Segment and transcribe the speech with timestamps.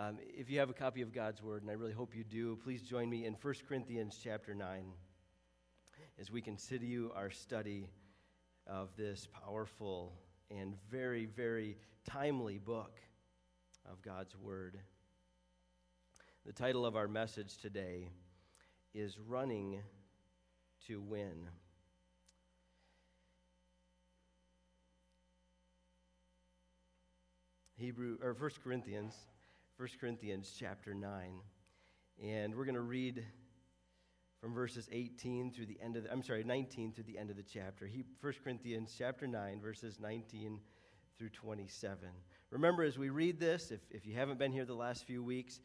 [0.00, 2.56] Um, if you have a copy of God's Word, and I really hope you do,
[2.62, 4.92] please join me in 1 Corinthians chapter 9
[6.20, 7.88] as we continue our study
[8.64, 10.12] of this powerful
[10.52, 11.76] and very, very
[12.08, 12.92] timely book
[13.90, 14.78] of God's Word.
[16.46, 18.08] The title of our message today
[18.94, 19.80] is Running
[20.86, 21.48] to Win.
[27.74, 29.14] Hebrew or 1 Corinthians,
[29.78, 31.40] 1 Corinthians chapter 9.
[32.20, 33.24] And we're going to read
[34.40, 37.36] from verses 18 through the end of the, I'm sorry, 19 through the end of
[37.36, 37.86] the chapter.
[37.86, 40.58] He, 1 Corinthians chapter 9, verses 19
[41.16, 42.08] through 27.
[42.50, 45.60] Remember, as we read this, if, if you haven't been here the last few weeks,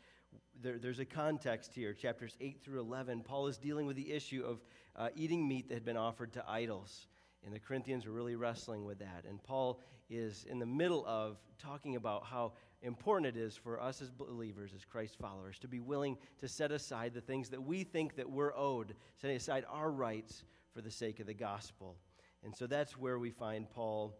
[0.61, 1.91] there, there's a context here.
[1.91, 4.61] Chapters 8 through 11, Paul is dealing with the issue of
[4.95, 7.07] uh, eating meat that had been offered to idols.
[7.43, 9.25] And the Corinthians were really wrestling with that.
[9.27, 14.01] And Paul is in the middle of talking about how important it is for us
[14.01, 17.83] as believers, as Christ followers, to be willing to set aside the things that we
[17.83, 21.95] think that we're owed, setting aside our rights for the sake of the gospel.
[22.43, 24.13] And so that's where we find Paul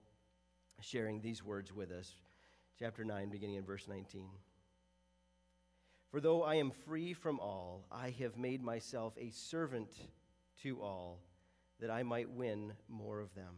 [0.81, 2.13] sharing these words with us.
[2.79, 4.27] Chapter 9, beginning in verse 19.
[6.09, 9.89] For though I am free from all, I have made myself a servant
[10.61, 11.19] to all,
[11.79, 13.55] that I might win more of them.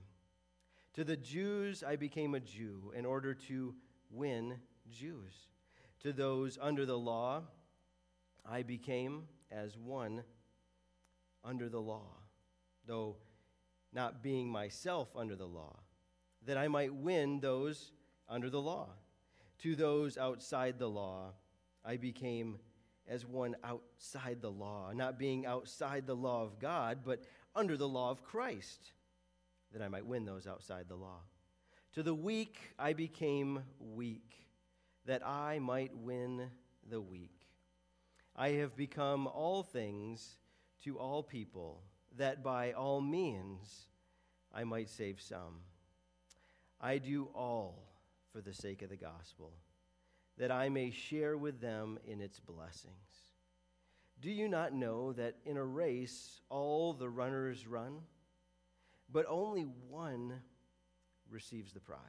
[0.96, 3.76] To the Jews I became a Jew in order to
[4.10, 4.56] win
[4.92, 5.34] Jews.
[6.02, 7.44] To those under the law,
[8.46, 10.24] I became as one
[11.44, 12.08] under the law,
[12.86, 13.16] though
[13.94, 15.80] not being myself under the law,
[16.46, 17.92] that I might win those
[18.30, 18.90] under the law.
[19.60, 21.32] To those outside the law,
[21.84, 22.60] I became
[23.08, 27.24] as one outside the law, not being outside the law of God, but
[27.56, 28.92] under the law of Christ,
[29.72, 31.20] that I might win those outside the law.
[31.94, 34.45] To the weak I became weak
[35.06, 36.50] that I might win
[36.90, 37.48] the weak.
[38.36, 40.38] I have become all things
[40.84, 41.82] to all people,
[42.18, 43.88] that by all means
[44.54, 45.62] I might save some.
[46.82, 47.84] I do all
[48.32, 49.54] for the sake of the gospel,
[50.38, 52.94] that I may share with them in its blessings.
[54.22, 58.02] Do you not know that in a race all the runners run,
[59.12, 60.42] but only one
[61.30, 62.00] receives the prize?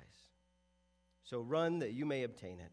[1.22, 2.72] So run that you may obtain it.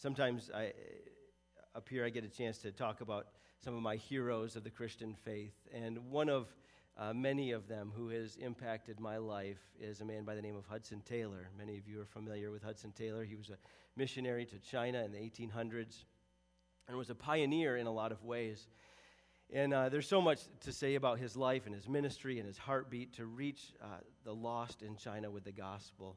[0.00, 0.72] Sometimes I,
[1.74, 3.26] up here I get a chance to talk about
[3.64, 5.56] some of my heroes of the Christian faith.
[5.74, 6.46] And one of
[6.96, 10.54] uh, many of them who has impacted my life is a man by the name
[10.54, 11.50] of Hudson Taylor.
[11.58, 13.24] Many of you are familiar with Hudson Taylor.
[13.24, 13.56] He was a
[13.96, 16.04] missionary to China in the 1800s
[16.86, 18.68] and was a pioneer in a lot of ways.
[19.52, 22.58] And uh, there's so much to say about his life and his ministry and his
[22.58, 23.86] heartbeat to reach uh,
[24.22, 26.16] the lost in China with the gospel.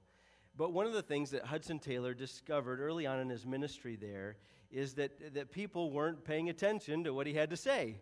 [0.58, 4.36] But one of the things that Hudson Taylor discovered early on in his ministry there
[4.70, 7.98] is that, that people weren't paying attention to what he had to say.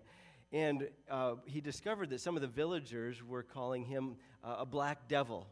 [0.51, 5.07] And uh, he discovered that some of the villagers were calling him uh, a black
[5.07, 5.47] devil.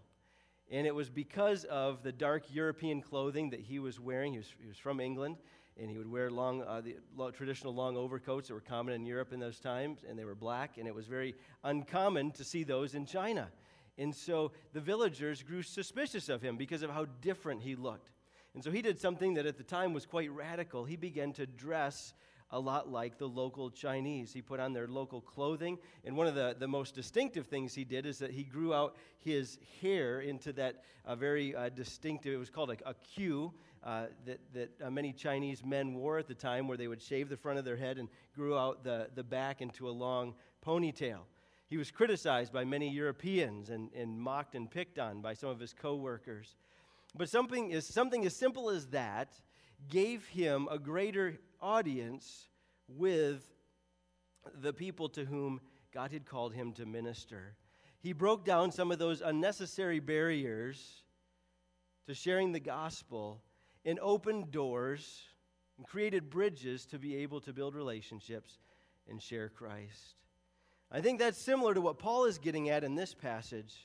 [0.71, 4.33] And it was because of the dark European clothing that he was wearing.
[4.33, 5.37] He was, he was from England,
[5.79, 9.31] and he would wear long, uh, the traditional long overcoats that were common in Europe
[9.31, 12.95] in those times, and they were black, and it was very uncommon to see those
[12.95, 13.49] in China.
[13.97, 18.11] And so the villagers grew suspicious of him because of how different he looked.
[18.53, 20.85] And so he did something that at the time was quite radical.
[20.85, 22.13] He began to dress
[22.51, 24.31] a lot like the local Chinese.
[24.31, 25.77] He put on their local clothing.
[26.05, 28.95] And one of the, the most distinctive things he did is that he grew out
[29.19, 33.53] his hair into that uh, very uh, distinctive, it was called a, a queue
[33.83, 37.29] uh, that, that uh, many Chinese men wore at the time, where they would shave
[37.29, 40.33] the front of their head and grew out the, the back into a long
[40.65, 41.19] ponytail.
[41.69, 45.59] He was criticized by many Europeans and, and mocked and picked on by some of
[45.59, 46.55] his coworkers.
[47.15, 49.33] But something, is, something as simple as that
[49.89, 52.47] gave him a greater audience
[52.87, 53.43] with
[54.61, 55.59] the people to whom
[55.93, 57.55] God had called him to minister.
[57.99, 61.03] He broke down some of those unnecessary barriers
[62.07, 63.41] to sharing the gospel
[63.83, 65.23] and opened doors
[65.77, 68.59] and created bridges to be able to build relationships
[69.09, 70.15] and share Christ.
[70.91, 73.75] I think that's similar to what Paul is getting at in this passage.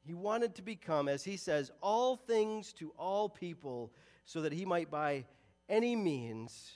[0.00, 3.92] He wanted to become, as he says, all things to all people,
[4.24, 5.26] so that he might by
[5.68, 6.72] any means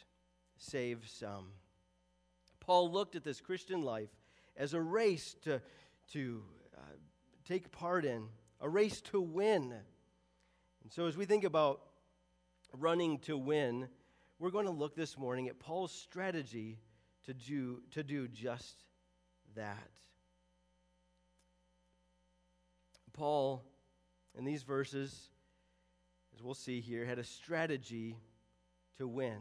[0.59, 1.47] save some.
[2.61, 4.11] Paul looked at this Christian life
[4.57, 5.63] as a race to,
[6.13, 6.43] to
[6.77, 6.81] uh,
[7.47, 8.27] take part in,
[8.61, 9.73] a race to win.
[10.83, 11.81] And so, as we think about
[12.75, 13.89] running to win,
[14.39, 16.79] we're going to look this morning at Paul's strategy
[17.27, 18.85] to do, to do just
[19.55, 19.91] that.
[23.13, 23.63] Paul,
[24.37, 25.29] in these verses,
[26.35, 28.17] as we'll see here, had a strategy
[28.99, 29.39] to win.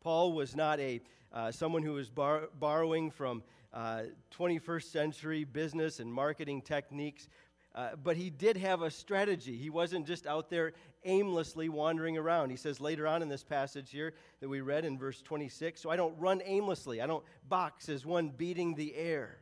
[0.00, 1.00] Paul was not a
[1.32, 3.42] uh, someone who was bar- borrowing from
[3.72, 4.02] uh,
[4.38, 7.28] 21st century business and marketing techniques,
[7.76, 9.54] uh, but he did have a strategy.
[9.54, 10.72] He wasn't just out there
[11.04, 12.48] aimlessly wandering around.
[12.48, 15.90] He says later on in this passage here that we read in verse 26 So
[15.90, 19.38] I don't run aimlessly, I don't box as one beating the air.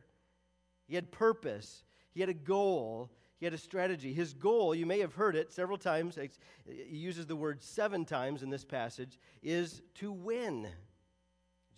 [0.85, 1.83] He had purpose,
[2.13, 4.13] he had a goal, he had a strategy.
[4.13, 6.17] His goal, you may have heard it several times,
[6.65, 10.63] he uses the word seven times in this passage, is to win.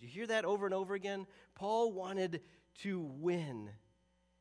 [0.00, 1.26] Did you hear that over and over again?
[1.54, 2.40] Paul wanted
[2.82, 3.70] to win.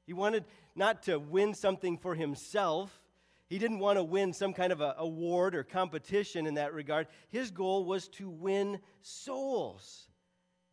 [0.08, 3.04] He wanted not to win something for himself.
[3.50, 7.08] He didn't want to win some kind of award or competition in that regard.
[7.28, 10.08] His goal was to win souls.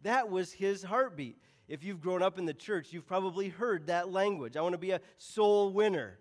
[0.02, 1.36] That was his heartbeat.
[1.66, 4.56] If you've grown up in the church, you've probably heard that language.
[4.56, 6.18] I want to be a soul winner.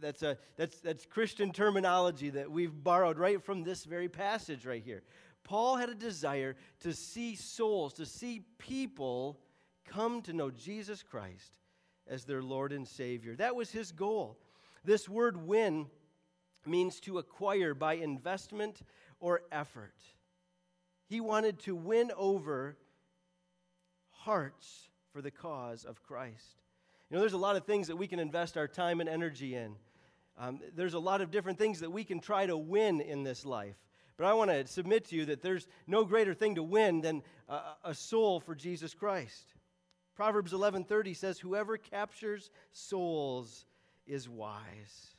[0.00, 4.82] That's, a, that's, that's Christian terminology that we've borrowed right from this very passage right
[4.84, 5.02] here.
[5.42, 9.40] Paul had a desire to see souls, to see people
[9.84, 11.58] come to know Jesus Christ
[12.08, 13.36] as their Lord and Savior.
[13.36, 14.38] That was his goal.
[14.84, 15.86] This word win
[16.64, 18.82] means to acquire by investment
[19.20, 19.94] or effort.
[21.08, 22.76] He wanted to win over
[24.10, 26.62] hearts for the cause of Christ.
[27.08, 29.54] You know, there's a lot of things that we can invest our time and energy
[29.54, 29.76] in.
[30.38, 33.46] Um, there's a lot of different things that we can try to win in this
[33.46, 33.76] life.
[34.16, 37.22] But I want to submit to you that there's no greater thing to win than
[37.48, 39.54] a, a soul for Jesus Christ.
[40.16, 43.66] Proverbs 11:30 says whoever captures souls
[44.06, 45.14] is wise.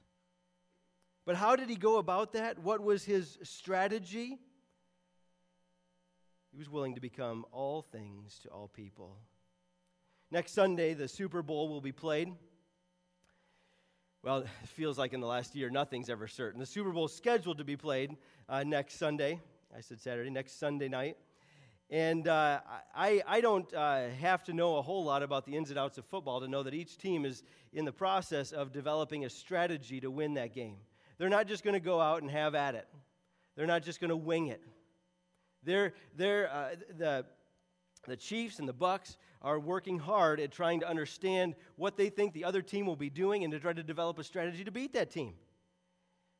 [1.23, 2.57] But how did he go about that?
[2.59, 4.39] What was his strategy?
[6.51, 9.17] He was willing to become all things to all people.
[10.31, 12.33] Next Sunday, the Super Bowl will be played.
[14.23, 16.59] Well, it feels like in the last year, nothing's ever certain.
[16.59, 18.17] The Super Bowl is scheduled to be played
[18.49, 19.39] uh, next Sunday.
[19.75, 21.17] I said Saturday, next Sunday night.
[21.89, 22.59] And uh,
[22.93, 25.97] I, I don't uh, have to know a whole lot about the ins and outs
[25.97, 30.01] of football to know that each team is in the process of developing a strategy
[30.01, 30.77] to win that game.
[31.17, 32.87] They're not just going to go out and have at it,
[33.55, 34.61] they're not just going to wing it.
[35.63, 37.25] They're, they're, uh, the,
[38.05, 42.33] the Chiefs and the Bucks are working hard at trying to understand what they think
[42.33, 44.93] the other team will be doing and to try to develop a strategy to beat
[44.93, 45.33] that team.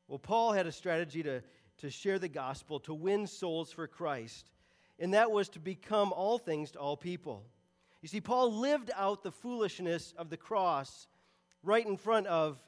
[0.06, 1.42] Well, Paul had a strategy to,
[1.78, 4.50] to share the gospel, to win souls for Christ,
[4.98, 7.44] and that was to become all things to all people.
[8.02, 11.08] You see, Paul lived out the foolishness of the cross
[11.62, 12.58] right in front of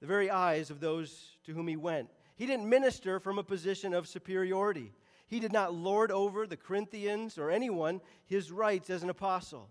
[0.00, 2.08] the very eyes of those to whom he went.
[2.36, 4.92] He didn't minister from a position of superiority.
[5.26, 9.68] He did not lord over the Corinthians or anyone his rights as an apostle.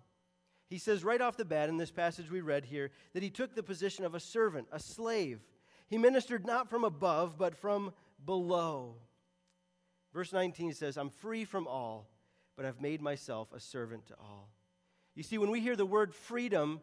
[0.69, 3.55] He says right off the bat in this passage we read here that he took
[3.55, 5.39] the position of a servant, a slave.
[5.87, 7.93] He ministered not from above, but from
[8.25, 8.95] below.
[10.13, 12.09] Verse 19 says, I'm free from all,
[12.55, 14.49] but I've made myself a servant to all.
[15.15, 16.81] You see, when we hear the word freedom,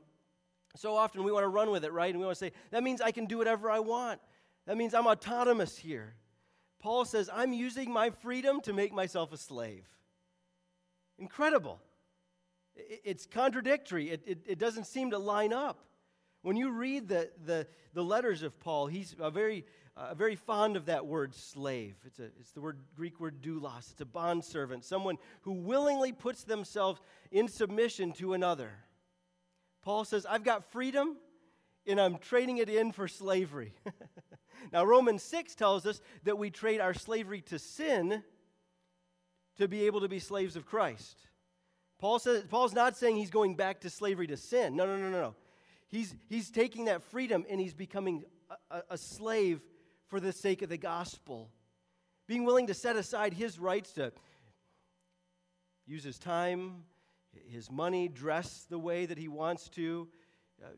[0.77, 2.11] so often we want to run with it, right?
[2.11, 4.21] And we want to say, that means I can do whatever I want.
[4.67, 6.15] That means I'm autonomous here.
[6.81, 9.87] Paul says, I'm using my freedom to make myself a slave.
[11.19, 11.81] Incredible.
[12.77, 15.79] It's contradictory, it, it, it, doesn't seem to line up.
[16.43, 19.65] When you read the, the, the letters of Paul, he's a very,
[19.97, 21.95] uh, very fond of that word slave.
[22.05, 23.93] It's, a, it's the word, Greek word doulos.
[23.93, 28.71] It's a bondservant, someone who willingly puts themselves in submission to another.
[29.83, 31.17] Paul says, I've got freedom
[31.87, 33.75] and I'm trading it in for slavery.
[34.73, 38.23] Now, Romans 6 tells us that we trade our slavery to sin
[39.57, 41.19] to be able to be slaves of Christ.
[41.99, 44.77] Paul says, Paul's not saying he's going back to slavery to sin.
[44.77, 45.35] No, no, no, no, no.
[45.89, 48.25] He's, he's taking that freedom and he's becoming
[48.71, 49.61] a, a, slave
[50.09, 51.51] for the sake of the gospel.
[52.27, 54.13] Being willing to set aside his rights to
[55.87, 56.85] use his time,
[57.49, 60.09] his money, dress the way that he wants to,
[60.63, 60.69] uh,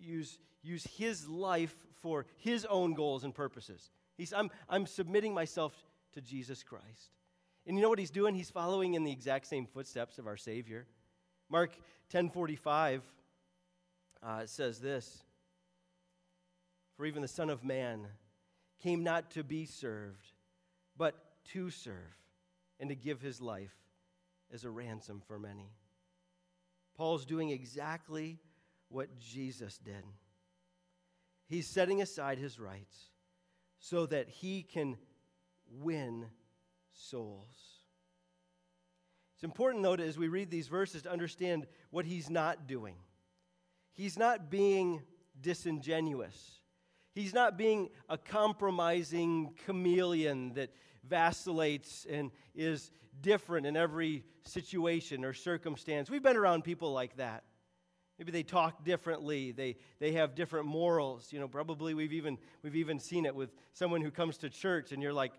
[0.00, 3.90] use, use his life for his own goals and purposes.
[4.16, 5.74] He's, I'm, I'm submitting myself
[6.14, 7.14] to Jesus Christ.
[7.66, 8.34] And you know what he's doing?
[8.34, 10.86] He's following in the exact same footsteps of our Savior.
[11.48, 11.76] Mark
[12.12, 13.02] 10:45
[14.22, 15.22] uh, says this:
[16.96, 18.06] For even the Son of Man
[18.82, 20.32] came not to be served,
[20.96, 21.14] but
[21.52, 21.94] to serve,
[22.78, 23.74] and to give his life
[24.52, 25.70] as a ransom for many.
[26.96, 28.38] Paul's doing exactly
[28.88, 30.04] what Jesus did.
[31.46, 33.10] He's setting aside his rights
[33.78, 34.96] so that he can
[35.80, 36.26] win
[36.92, 37.80] souls.
[39.34, 42.96] It's important, though, as we read these verses to understand what he's not doing.
[43.94, 45.02] He's not being
[45.40, 46.59] disingenuous.
[47.14, 50.70] He's not being a compromising chameleon that
[51.08, 52.90] vacillates and is
[53.20, 56.08] different in every situation or circumstance.
[56.08, 57.44] We've been around people like that.
[58.18, 59.50] Maybe they talk differently.
[59.52, 61.32] They, they have different morals.
[61.32, 64.92] You know, probably we've even, we've even seen it with someone who comes to church
[64.92, 65.32] and you're like,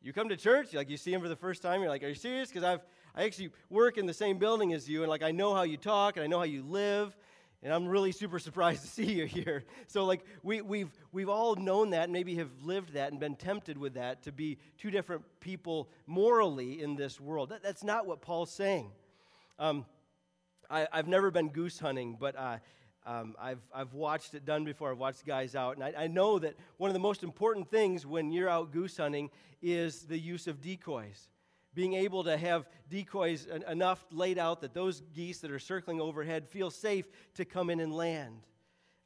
[0.00, 2.08] you come to church, like you see him for the first time, you're like, are
[2.08, 2.48] you serious?
[2.48, 2.80] Because I've
[3.14, 5.76] I actually work in the same building as you, and like I know how you
[5.76, 7.16] talk and I know how you live,
[7.62, 9.64] and I'm really super surprised to see you here.
[9.86, 13.36] So, like, we, we've, we've all known that, and maybe have lived that and been
[13.36, 17.50] tempted with that to be two different people morally in this world.
[17.50, 18.90] That, that's not what Paul's saying.
[19.58, 19.84] Um,
[20.70, 22.58] I, have never been goose hunting, but uh,
[23.06, 24.90] um, I've, I've watched it done before.
[24.90, 28.06] I've watched guys out, and I, I know that one of the most important things
[28.06, 29.30] when you're out goose hunting
[29.62, 31.28] is the use of decoys
[31.78, 36.48] being able to have decoys enough laid out that those geese that are circling overhead
[36.48, 38.40] feel safe to come in and land.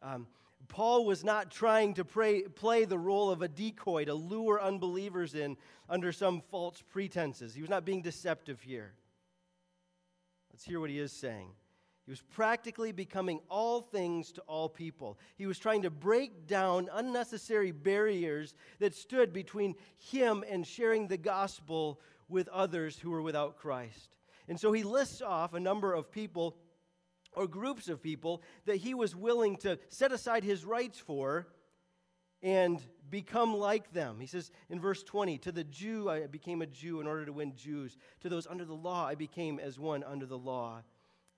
[0.00, 0.26] Um,
[0.68, 5.34] Paul was not trying to pray, play the role of a decoy to lure unbelievers
[5.34, 7.54] in under some false pretenses.
[7.54, 8.94] He was not being deceptive here.
[10.50, 11.50] Let's hear what he is saying.
[12.06, 15.18] He was practically becoming all things to all people.
[15.36, 21.18] He was trying to break down unnecessary barriers that stood between him and sharing the
[21.18, 22.00] gospel
[22.32, 24.16] with others who are without Christ.
[24.48, 26.56] And so he lists off a number of people
[27.34, 31.46] or groups of people that he was willing to set aside his rights for
[32.42, 34.18] and become like them.
[34.20, 37.32] He says in verse 20, To the Jew I became a Jew in order to
[37.32, 37.96] win Jews.
[38.20, 40.82] To those under the law I became as one under the law,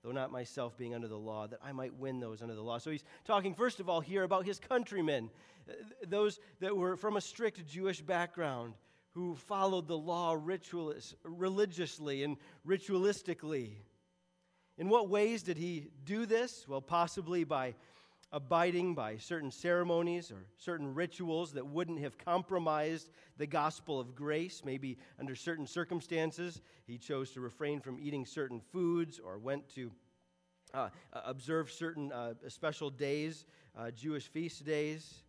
[0.03, 2.79] though not myself being under the law, that I might win those under the law.
[2.79, 5.29] So he's talking, first of all, here about his countrymen,
[5.69, 5.73] uh,
[6.07, 8.73] those that were from a strict Jewish background
[9.15, 10.37] who followed the law
[11.23, 12.35] religiously and
[12.67, 13.69] ritualistically.
[14.77, 16.67] In what ways did he do this?
[16.67, 17.75] Well, possibly by
[18.33, 24.63] abiding by certain ceremonies or certain rituals that wouldn't have compromised the gospel of grace.
[24.65, 29.93] Maybe under certain circumstances, he chose to refrain from eating certain foods or went to
[30.73, 33.45] uh, observe certain uh, special days,
[33.77, 35.23] uh, Jewish feast days.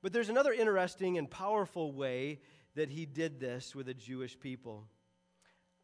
[0.00, 2.40] But there's another interesting and powerful way
[2.78, 4.86] that he did this with the Jewish people.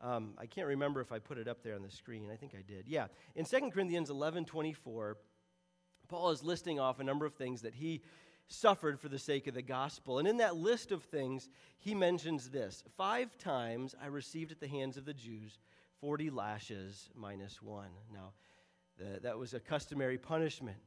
[0.01, 2.31] Um, I can't remember if I put it up there on the screen.
[2.33, 2.87] I think I did.
[2.87, 3.07] Yeah.
[3.35, 5.17] In 2 Corinthians 11 24,
[6.09, 8.03] Paul is listing off a number of things that he
[8.47, 10.21] suffered for the sake of the gospel.
[10.21, 11.49] And in that list of things,
[11.81, 15.59] he mentions this Five times I received at the hands of the Jews
[16.01, 17.91] 40 lashes minus one.
[18.13, 18.35] Now,
[18.99, 20.79] the, that was a customary punishment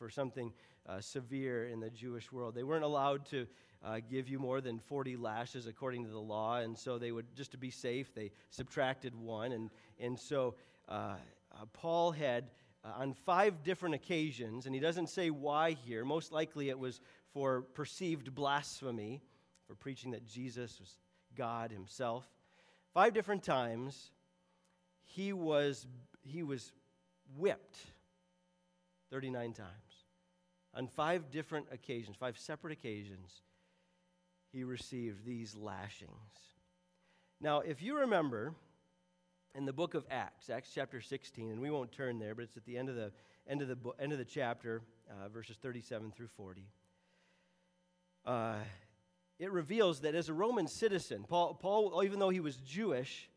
[0.00, 0.50] for something
[0.88, 2.54] uh, severe in the Jewish world.
[2.54, 3.46] They weren't allowed to
[3.84, 6.56] uh, give you more than 40 lashes according to the law.
[6.56, 9.52] And so they would, just to be safe, they subtracted one.
[9.52, 10.54] And, and so
[10.88, 11.16] uh,
[11.52, 12.44] uh, Paul had,
[12.82, 16.98] uh, on five different occasions, and he doesn't say why here, most likely it was
[17.34, 19.22] for perceived blasphemy,
[19.66, 20.96] for preaching that Jesus was
[21.36, 22.26] God himself.
[22.94, 24.12] Five different times,
[25.02, 25.86] he was,
[26.22, 26.72] he was
[27.36, 27.76] whipped
[29.10, 29.89] 39 times.
[30.74, 33.42] On five different occasions, five separate occasions,
[34.52, 36.10] he received these lashings.
[37.40, 38.54] Now, if you remember
[39.54, 42.56] in the book of Acts, Acts chapter 16, and we won't turn there, but it's
[42.56, 43.10] at the end of the
[43.48, 46.66] end of the end of the chapter, uh, verses 37 through 40.
[48.24, 48.54] Uh,
[49.38, 53.30] it reveals that as a Roman citizen, Paul, Paul, even though he was Jewish,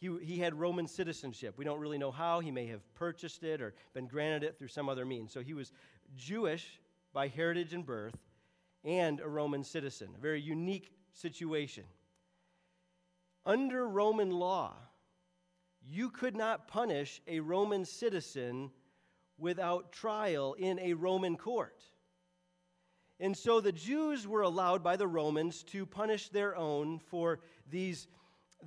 [0.00, 1.54] he, he had Roman citizenship.
[1.56, 2.40] We don't really know how.
[2.40, 5.32] He may have purchased it or been granted it through some other means.
[5.32, 5.72] So he was
[6.16, 6.80] Jewish
[7.12, 8.16] by heritage and birth,
[8.84, 10.08] and a Roman citizen.
[10.16, 11.84] A very unique situation.
[13.44, 14.74] Under Roman law,
[15.86, 18.70] you could not punish a Roman citizen
[19.38, 21.82] without trial in a Roman court.
[23.20, 28.06] And so the Jews were allowed by the Romans to punish their own for these,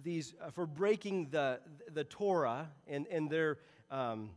[0.03, 1.59] these uh, for breaking the,
[1.93, 4.31] the Torah and, and their um,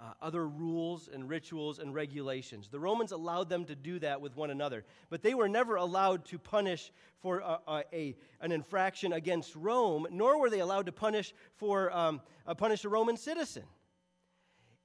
[0.00, 2.68] uh, other rules and rituals and regulations.
[2.68, 6.24] The Romans allowed them to do that with one another, but they were never allowed
[6.26, 10.92] to punish for a, a, a an infraction against Rome, nor were they allowed to
[10.92, 13.64] punish for um, uh, punish a Roman citizen.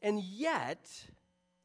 [0.01, 0.89] And yet,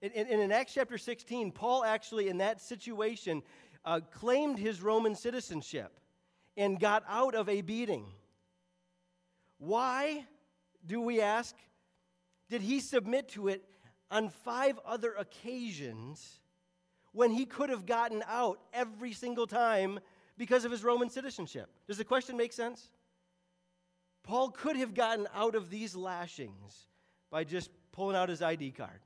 [0.00, 3.42] In, in, in Acts chapter 16, Paul actually, in that situation,
[3.84, 5.98] uh, claimed his Roman citizenship
[6.56, 8.06] and got out of a beating.
[9.58, 10.24] Why,
[10.86, 11.56] do we ask,
[12.48, 13.64] did he submit to it
[14.10, 16.40] on five other occasions
[17.12, 20.00] when he could have gotten out every single time
[20.36, 21.68] because of his Roman citizenship?
[21.86, 22.90] Does the question make sense?
[24.22, 26.86] Paul could have gotten out of these lashings
[27.30, 29.00] by just pulling out his ID card.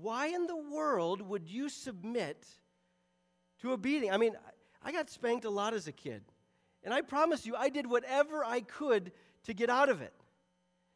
[0.00, 2.46] Why in the world would you submit
[3.60, 4.10] to a beating?
[4.10, 4.34] I mean,
[4.82, 6.22] I got spanked a lot as a kid.
[6.82, 9.12] And I promise you, I did whatever I could
[9.44, 10.14] to get out of it.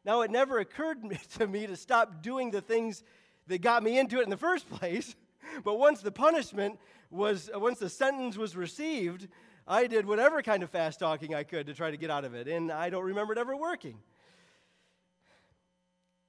[0.07, 0.99] Now, it never occurred
[1.39, 3.03] to me to stop doing the things
[3.49, 5.17] that got me into it in the first place.
[5.65, 6.79] But once the punishment
[7.11, 9.29] was, uh, once the sentence was received,
[9.67, 12.35] I did whatever kind of fast talking I could to try to get out of
[12.35, 12.47] it.
[12.47, 13.99] And I don't remember it ever working.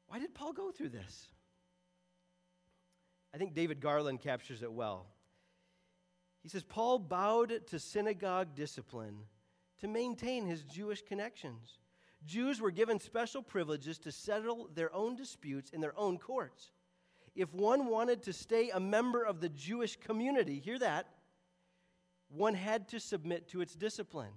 [0.07, 1.27] Why did Paul go through this?
[3.34, 5.05] I think David Garland captures it well.
[6.41, 9.17] He says, Paul bowed to synagogue discipline
[9.81, 11.77] to maintain his Jewish connections.
[12.27, 16.72] Jews were given special privileges to settle their own disputes in their own courts.
[17.36, 21.07] If one wanted to stay a member of the Jewish community, hear that,
[22.29, 24.34] one had to submit to its discipline.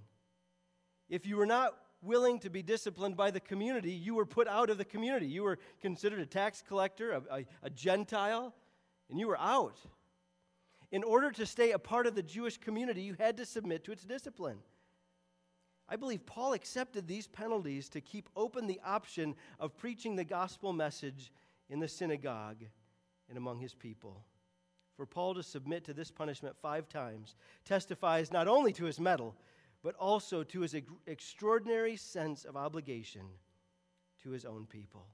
[1.09, 4.71] If you were not willing to be disciplined by the community, you were put out
[4.71, 5.27] of the community.
[5.27, 8.55] You were considered a tax collector, a, a, a Gentile,
[9.11, 9.77] and you were out.
[10.93, 13.93] In order to stay a part of the Jewish community, you had to submit to
[13.93, 14.59] its discipline.
[15.91, 20.73] I believe Paul accepted these penalties to keep open the option of preaching the gospel
[20.73, 21.33] message
[21.69, 22.65] in the synagogue
[23.29, 24.23] and among his people.
[24.97, 29.35] For Paul to submit to this punishment five times testifies not only to his mettle,
[29.83, 33.23] but also to his extraordinary sense of obligation
[34.23, 35.07] to his own people.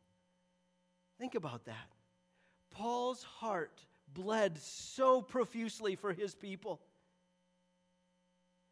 [1.18, 1.92] Think about that.
[2.71, 6.80] Paul's heart bled so profusely for his people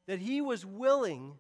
[0.06, 1.38] that he was willing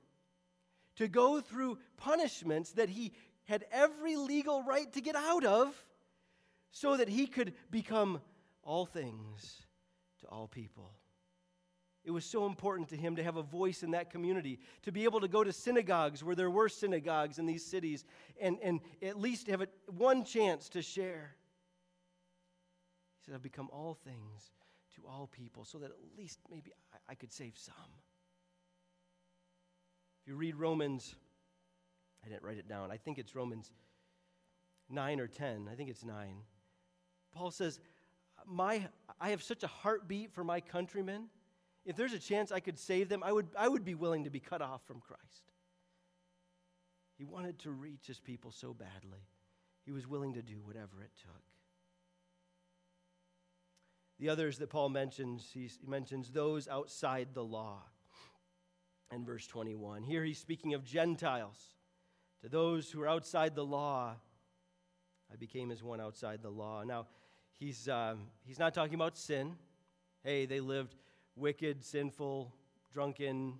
[0.96, 3.12] to go through punishments that he
[3.44, 5.74] had every legal right to get out of
[6.70, 8.20] so that he could become
[8.62, 9.62] all things
[10.20, 10.92] to all people.
[12.04, 15.04] It was so important to him to have a voice in that community, to be
[15.04, 18.04] able to go to synagogues where there were synagogues in these cities
[18.38, 21.34] and, and at least have a, one chance to share.
[23.16, 24.50] He said, I've become all things
[24.96, 27.74] to all people so that at least maybe I, I could save some.
[30.24, 31.14] If you read Romans,
[32.24, 33.70] I didn't write it down, I think it's Romans
[34.88, 36.36] 9 or 10, I think it's 9.
[37.34, 37.78] Paul says,
[38.46, 38.88] my,
[39.20, 41.26] I have such a heartbeat for my countrymen.
[41.84, 44.30] If there's a chance I could save them, I would, I would be willing to
[44.30, 45.52] be cut off from Christ.
[47.18, 49.28] He wanted to reach his people so badly,
[49.84, 51.42] he was willing to do whatever it took.
[54.18, 57.82] The others that Paul mentions, he mentions those outside the law
[59.12, 60.02] in verse 21.
[60.02, 61.74] Here he's speaking of Gentiles.
[62.42, 64.14] To those who are outside the law,
[65.32, 66.82] I became as one outside the law.
[66.82, 67.06] Now,
[67.52, 69.56] he's, um, he's not talking about sin.
[70.22, 70.94] Hey, they lived
[71.36, 72.52] wicked, sinful,
[72.92, 73.54] drunken,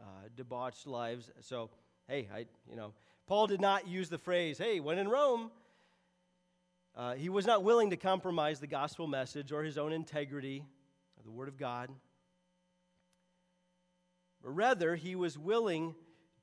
[0.00, 1.30] uh, debauched lives.
[1.40, 1.70] So,
[2.08, 2.92] hey, I, you know,
[3.26, 5.50] Paul did not use the phrase, hey, when in Rome.
[6.96, 10.64] Uh, he was not willing to compromise the gospel message or his own integrity,
[11.24, 11.90] the word of God.
[14.44, 15.94] Rather, he was willing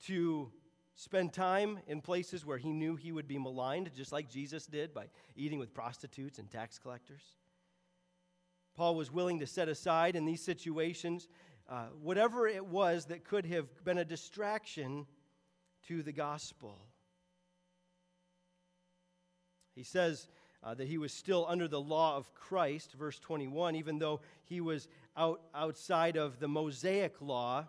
[0.06, 0.52] to
[0.96, 4.94] spend time in places where he knew he would be maligned, just like Jesus did
[4.94, 7.22] by eating with prostitutes and tax collectors.
[8.76, 11.28] Paul was willing to set aside in these situations
[11.72, 15.06] uh, whatever it was that could have been a distraction
[15.88, 16.78] to the gospel.
[19.74, 20.28] He says
[20.64, 24.60] uh, that he was still under the law of Christ, verse 21, even though he
[24.60, 27.66] was out, outside of the Mosaic law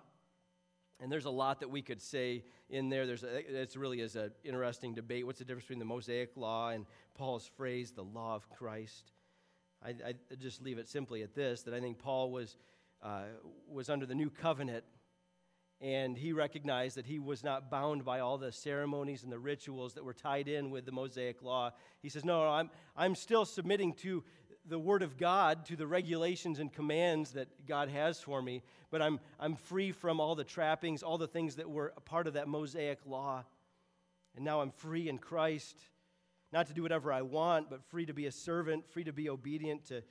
[1.02, 3.06] and there's a lot that we could say in there.
[3.06, 5.26] There's a, it's really is an interesting debate.
[5.26, 9.10] What's the difference between the Mosaic law and Paul's phrase, the law of Christ?
[9.84, 12.56] I, I just leave it simply at this that I think Paul was,
[13.02, 13.24] uh,
[13.68, 14.84] was under the new covenant
[15.82, 19.94] and he recognized that he was not bound by all the ceremonies and the rituals
[19.94, 21.72] that were tied in with the Mosaic law.
[22.00, 24.22] He says, No, no I'm, I'm still submitting to
[24.68, 29.03] the Word of God to the regulations and commands that God has for me, but
[29.03, 32.35] I'm, I'm free from all the trappings, all the things that were a part of
[32.35, 33.44] that Mosaic law.
[34.37, 35.77] And now I'm free in Christ,
[36.53, 39.29] not to do whatever I want, but free to be a servant, free to be
[39.29, 40.03] obedient to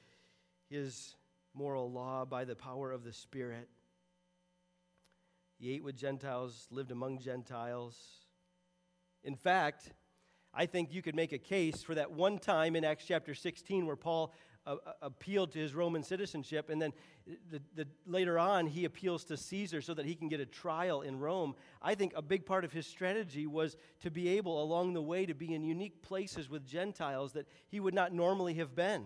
[0.70, 1.16] His
[1.54, 3.70] moral law by the power of the Spirit.
[5.60, 7.98] He ate with Gentiles, lived among Gentiles.
[9.24, 9.92] In fact,
[10.54, 13.86] I think you could make a case for that one time in Acts chapter 16
[13.86, 14.34] where Paul
[14.68, 16.94] uh, uh, appealed to his Roman citizenship, and then
[17.50, 21.02] the, the, later on he appeals to Caesar so that he can get a trial
[21.02, 21.56] in Rome.
[21.82, 25.26] I think a big part of his strategy was to be able, along the way,
[25.26, 29.06] to be in unique places with Gentiles that he would not normally have been.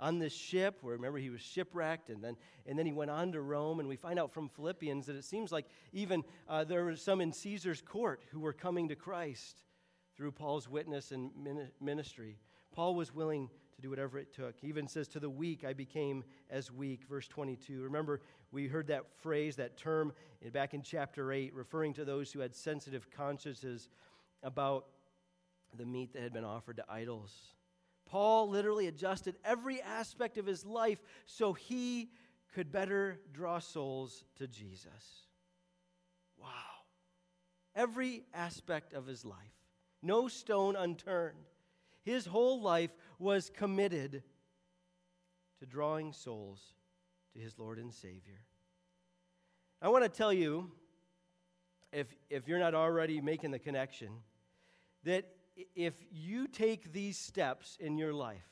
[0.00, 3.32] On this ship, where remember he was shipwrecked, and then, and then he went on
[3.32, 3.80] to Rome.
[3.80, 7.20] And we find out from Philippians that it seems like even uh, there were some
[7.20, 9.64] in Caesar's court who were coming to Christ
[10.18, 11.30] through Paul's witness and
[11.80, 12.36] ministry.
[12.72, 14.58] Paul was willing to do whatever it took.
[14.60, 17.04] He even says, To the weak, I became as weak.
[17.08, 17.82] Verse 22.
[17.82, 20.12] Remember, we heard that phrase, that term
[20.52, 23.88] back in chapter 8, referring to those who had sensitive consciences
[24.42, 24.86] about
[25.76, 27.32] the meat that had been offered to idols.
[28.04, 32.10] Paul literally adjusted every aspect of his life so he
[32.54, 35.26] could better draw souls to Jesus.
[36.40, 36.48] Wow.
[37.76, 39.36] Every aspect of his life,
[40.02, 41.36] no stone unturned.
[42.04, 44.22] His whole life was committed
[45.58, 46.60] to drawing souls
[47.34, 48.40] to his Lord and Savior.
[49.82, 50.70] I want to tell you,
[51.92, 54.10] if, if you're not already making the connection,
[55.04, 55.24] that
[55.74, 58.48] if you take these steps in your life,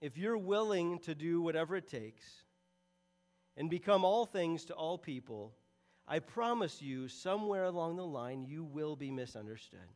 [0.00, 2.24] if you're willing to do whatever it takes
[3.56, 5.54] and become all things to all people,
[6.08, 9.88] I promise you, somewhere along the line, you will be misunderstood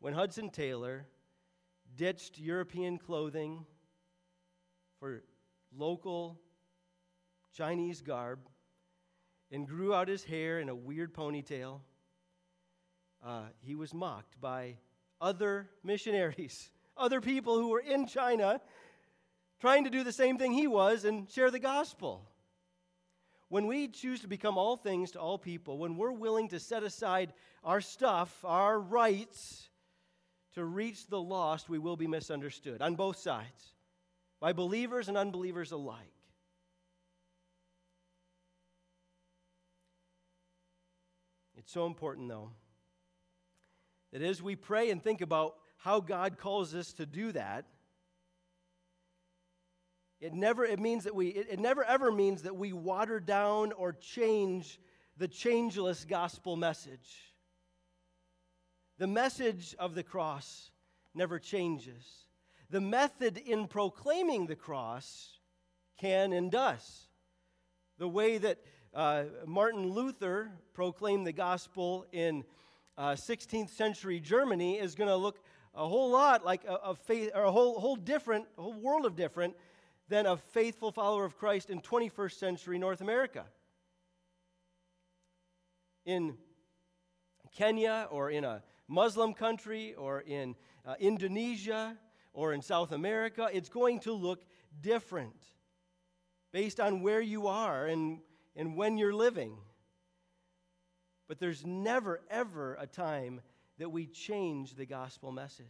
[0.00, 1.06] when Hudson Taylor
[1.96, 3.64] ditched European clothing
[5.00, 5.22] for
[5.76, 6.38] local
[7.52, 8.40] Chinese garb
[9.50, 11.80] and grew out his hair in a weird ponytail,
[13.24, 14.76] uh, he was mocked by
[15.20, 18.60] other missionaries, other people who were in China
[19.60, 22.28] trying to do the same thing he was and share the gospel.
[23.48, 26.82] When we choose to become all things to all people, when we're willing to set
[26.82, 27.32] aside
[27.62, 29.68] our stuff, our rights,
[30.54, 33.74] to reach the lost, we will be misunderstood on both sides,
[34.40, 36.12] by believers and unbelievers alike.
[41.56, 42.50] It's so important, though,
[44.12, 47.66] that as we pray and think about how God calls us to do that,
[50.26, 53.70] it never it means that we it, it never ever means that we water down
[53.72, 54.80] or change
[55.16, 57.32] the changeless gospel message.
[58.98, 60.72] The message of the cross
[61.14, 62.04] never changes.
[62.70, 65.38] The method in proclaiming the cross
[66.00, 67.06] can and does.
[67.98, 68.58] The way that
[68.92, 72.42] uh, Martin Luther proclaimed the gospel in
[72.98, 75.38] uh, 16th century Germany is going to look
[75.74, 79.06] a whole lot like a, a faith, or a whole, whole different, a whole world
[79.06, 79.54] of different
[80.08, 83.44] than a faithful follower of Christ in 21st century North America.
[86.04, 86.36] In
[87.56, 91.96] Kenya or in a Muslim country or in uh, Indonesia
[92.32, 94.44] or in South America, it's going to look
[94.80, 95.34] different
[96.52, 98.20] based on where you are and,
[98.54, 99.56] and when you're living.
[101.28, 103.40] But there's never, ever a time
[103.78, 105.66] that we change the gospel message.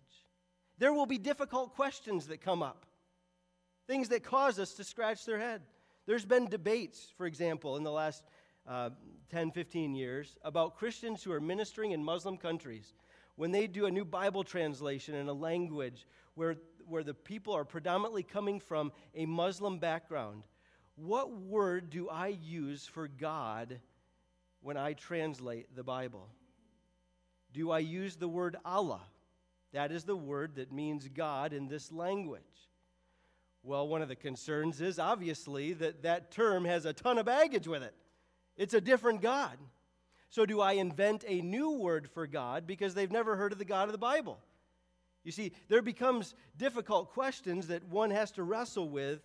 [0.79, 2.85] There will be difficult questions that come up,
[3.87, 5.62] things that cause us to scratch their head.
[6.07, 8.22] There's been debates, for example, in the last
[8.66, 8.90] uh,
[9.31, 12.94] 10, 15 years about Christians who are ministering in Muslim countries
[13.37, 17.64] when they do a new Bible translation in a language where, where the people are
[17.64, 20.42] predominantly coming from a Muslim background,
[20.96, 23.79] what word do I use for God
[24.62, 26.29] when I translate the Bible?
[27.53, 29.03] Do I use the word Allah?
[29.72, 32.42] That is the word that means God in this language.
[33.66, 37.66] Well, one of the concerns is obviously that that term has a ton of baggage
[37.66, 37.94] with it.
[38.57, 39.59] It's a different God.
[40.31, 43.64] So, do I invent a new word for God because they've never heard of the
[43.64, 44.38] God of the Bible?
[45.24, 49.20] You see, there becomes difficult questions that one has to wrestle with,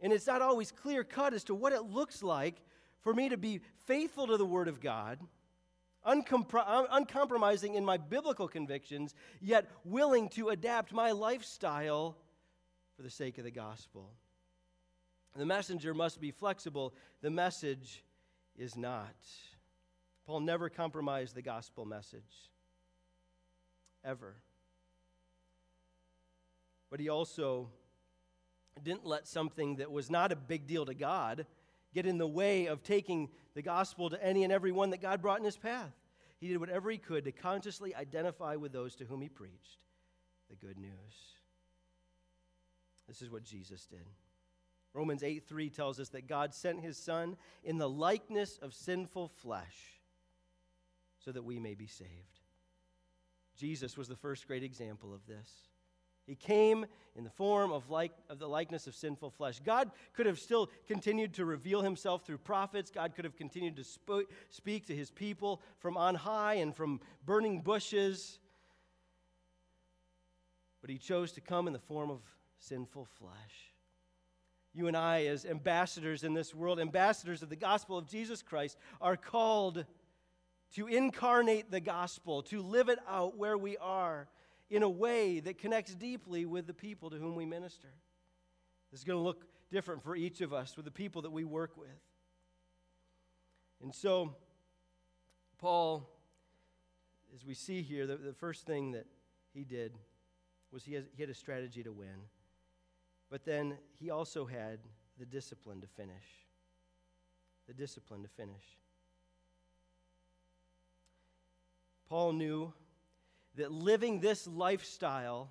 [0.00, 2.62] and it's not always clear cut as to what it looks like
[3.00, 5.18] for me to be faithful to the Word of God,
[6.06, 12.16] uncompro- uncompromising in my biblical convictions, yet willing to adapt my lifestyle
[12.96, 14.10] for the sake of the gospel.
[15.36, 18.02] The messenger must be flexible, the message
[18.56, 19.14] is not.
[20.26, 22.50] Paul never compromised the gospel message,
[24.02, 24.36] ever.
[26.90, 27.68] But he also
[28.82, 31.46] didn't let something that was not a big deal to God
[31.94, 35.20] get in the way of taking the gospel to any and every one that God
[35.20, 35.92] brought in his path.
[36.38, 39.78] He did whatever he could to consciously identify with those to whom he preached
[40.48, 41.35] the good news.
[43.08, 44.06] This is what Jesus did.
[44.92, 49.28] Romans 8 3 tells us that God sent his son in the likeness of sinful
[49.28, 50.00] flesh
[51.18, 52.40] so that we may be saved.
[53.56, 55.48] Jesus was the first great example of this.
[56.26, 59.60] He came in the form of, like, of the likeness of sinful flesh.
[59.64, 62.90] God could have still continued to reveal himself through prophets.
[62.90, 67.00] God could have continued to sp- speak to his people from on high and from
[67.24, 68.40] burning bushes.
[70.80, 72.20] But he chose to come in the form of
[72.58, 73.72] sinful flesh.
[74.74, 78.76] You and I, as ambassadors in this world, ambassadors of the gospel of Jesus Christ,
[79.00, 79.86] are called
[80.74, 84.28] to incarnate the gospel, to live it out where we are
[84.68, 87.88] in a way that connects deeply with the people to whom we minister.
[88.90, 91.44] This is going to look different for each of us with the people that we
[91.44, 91.88] work with.
[93.82, 94.34] And so,
[95.58, 96.08] Paul,
[97.34, 99.06] as we see here, the, the first thing that
[99.54, 99.92] he did
[100.70, 102.16] was he, has, he had a strategy to win.
[103.30, 104.78] But then he also had
[105.18, 106.46] the discipline to finish.
[107.66, 108.62] The discipline to finish.
[112.08, 112.72] Paul knew
[113.56, 115.50] that living this lifestyle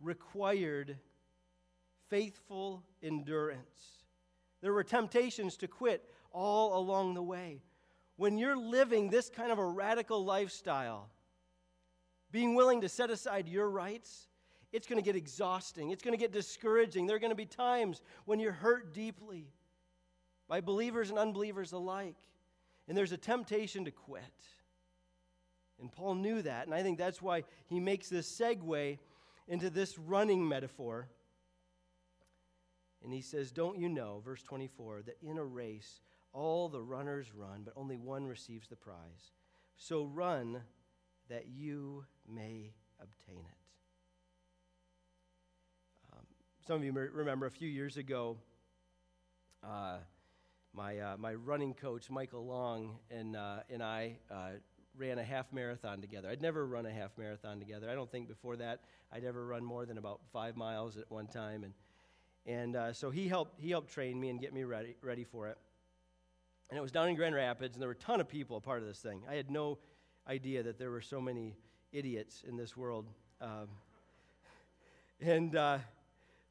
[0.00, 0.96] required
[2.08, 4.00] faithful endurance.
[4.60, 7.62] There were temptations to quit all along the way.
[8.16, 11.08] When you're living this kind of a radical lifestyle,
[12.32, 14.28] being willing to set aside your rights,
[14.72, 15.90] it's going to get exhausting.
[15.90, 17.06] It's going to get discouraging.
[17.06, 19.48] There are going to be times when you're hurt deeply
[20.48, 22.16] by believers and unbelievers alike.
[22.88, 24.22] And there's a temptation to quit.
[25.80, 26.66] And Paul knew that.
[26.66, 28.98] And I think that's why he makes this segue
[29.48, 31.08] into this running metaphor.
[33.02, 36.00] And he says, Don't you know, verse 24, that in a race
[36.32, 39.32] all the runners run, but only one receives the prize?
[39.76, 40.60] So run
[41.28, 43.60] that you may obtain it.
[46.12, 46.26] Um,
[46.70, 48.36] some of you remember a few years ago,
[49.64, 49.96] uh,
[50.72, 54.50] my, uh, my running coach, Michael Long, and, uh, and I uh,
[54.96, 56.28] ran a half marathon together.
[56.28, 57.90] I'd never run a half marathon together.
[57.90, 61.26] I don't think before that I'd ever run more than about five miles at one
[61.26, 61.64] time.
[61.64, 61.74] And,
[62.46, 65.48] and uh, so he helped, he helped train me and get me ready, ready for
[65.48, 65.58] it.
[66.68, 68.60] And it was down in Grand Rapids, and there were a ton of people a
[68.60, 69.22] part of this thing.
[69.28, 69.78] I had no
[70.28, 71.56] idea that there were so many
[71.90, 73.06] idiots in this world.
[73.40, 73.66] Um,
[75.20, 75.78] and uh,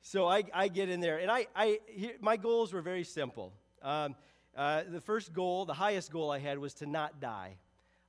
[0.01, 1.79] so I, I, get in there, and I, I
[2.21, 3.53] my goals were very simple.
[3.81, 4.15] Um,
[4.55, 7.55] uh, the first goal, the highest goal I had, was to not die.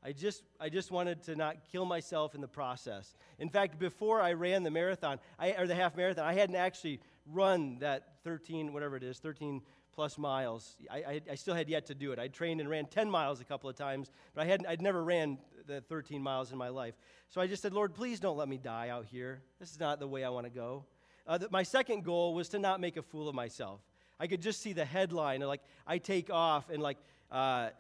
[0.03, 3.15] I just, I just wanted to not kill myself in the process.
[3.39, 7.01] In fact, before I ran the marathon, I, or the half marathon, I hadn't actually
[7.27, 9.61] run that 13, whatever it is, 13
[9.93, 10.77] plus miles.
[10.91, 12.19] I, I, I, still had yet to do it.
[12.19, 15.05] I trained and ran 10 miles a couple of times, but I hadn't, I'd never
[15.05, 16.95] ran the 13 miles in my life.
[17.29, 19.43] So I just said, Lord, please don't let me die out here.
[19.59, 20.85] This is not the way I want to go.
[21.31, 23.79] Uh, my second goal was to not make a fool of myself.
[24.19, 26.99] I could just see the headline, like I take off and like
[27.31, 27.71] uh, uh,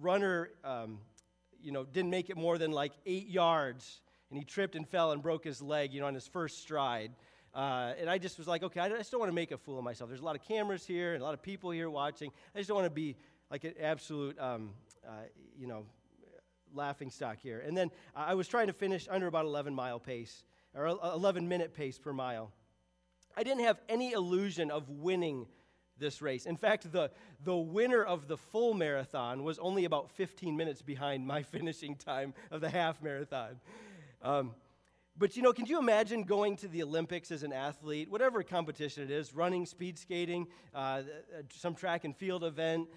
[0.00, 1.00] runner um,
[1.60, 5.10] you know, didn't make it more than like eight yards, and he tripped and fell
[5.10, 7.10] and broke his leg, you know, on his first stride.
[7.52, 9.76] Uh, and I just was like, okay, I just don't want to make a fool
[9.76, 10.08] of myself.
[10.08, 12.30] There's a lot of cameras here and a lot of people here watching.
[12.54, 13.16] I just don't want to be
[13.50, 14.70] like an absolute, um,
[15.04, 15.24] uh,
[15.58, 15.84] you know,
[16.72, 17.58] laughing stock here.
[17.66, 20.44] And then I was trying to finish under about 11 mile pace
[20.76, 22.52] or 11 minute pace per mile.
[23.36, 25.46] I didn't have any illusion of winning
[25.98, 26.46] this race.
[26.46, 27.10] In fact, the,
[27.44, 32.34] the winner of the full marathon was only about 15 minutes behind my finishing time
[32.50, 33.60] of the half marathon.
[34.22, 34.54] Um,
[35.16, 39.02] but you know, can you imagine going to the Olympics as an athlete, whatever competition
[39.02, 41.02] it is, running, speed skating, uh,
[41.50, 42.88] some track and field event,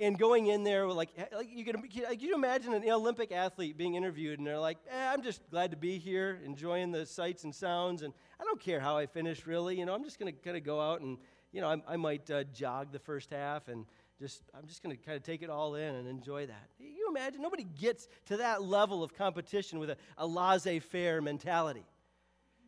[0.00, 3.94] and going in there like, like you can, can you imagine an Olympic athlete being
[3.94, 7.54] interviewed and they're like, eh, I'm just glad to be here, enjoying the sights and
[7.54, 9.78] sounds, and I don't care how I finish really.
[9.78, 11.18] You know, I'm just going to kind of go out and
[11.52, 13.86] you know, I, I might uh, jog the first half and
[14.20, 16.68] just, I'm just going to kind of take it all in and enjoy that.
[16.78, 17.40] You imagine?
[17.40, 21.84] Nobody gets to that level of competition with a, a laissez faire mentality.